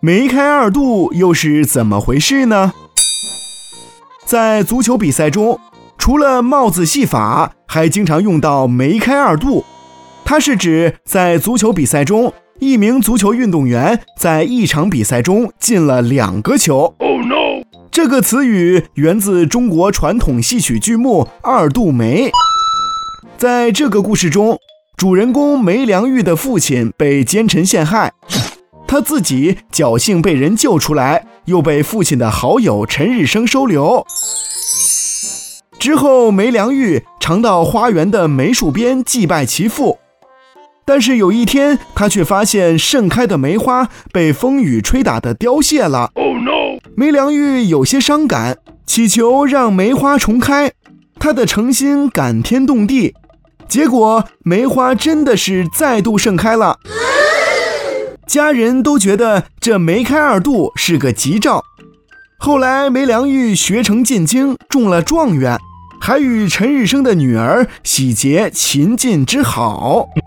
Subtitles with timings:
[0.00, 2.72] 梅开二度又是怎么回事呢？
[4.24, 5.58] 在足球比赛中，
[5.98, 9.64] 除了帽子戏法，还经常用到梅开二度。
[10.24, 16.94] 它是指在足球比赛中，一名足球运动员在一场比赛中进了两个球。
[16.98, 17.64] Oh no！
[17.90, 22.28] 这个词语源自中国传统戏曲剧目《二度梅》。
[23.38, 24.58] 在这个故事中，
[24.96, 28.10] 主人公梅良玉的父亲被奸臣陷害。
[28.86, 34.06] 他自己侥幸被人救出来，又被父亲的好友陈日升收留。
[35.78, 39.98] 之后，梅良玉常到花园的梅树边祭拜其父。
[40.86, 46.10] 但是有一天，他却发现盛开的梅花被风雨吹打的凋谢了。
[46.14, 46.78] Oh no！
[46.96, 48.56] 梅良玉有些伤感，
[48.86, 50.72] 祈求让梅花重开。
[51.18, 53.14] 他的诚心感天动地，
[53.68, 56.78] 结果梅花真的是再度盛开了。
[58.26, 61.62] 家人都觉得这梅开二度是个吉兆。
[62.38, 65.58] 后来梅良玉学成进京，中了状元，
[66.00, 70.08] 还与陈日升的女儿喜结秦晋之好。